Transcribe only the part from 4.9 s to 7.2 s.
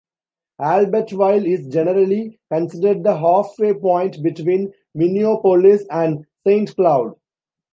Minneapolis and Saint Cloud.